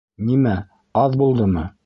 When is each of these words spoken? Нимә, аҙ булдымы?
Нимә, 0.29 0.53
аҙ 1.03 1.19
булдымы? 1.23 1.69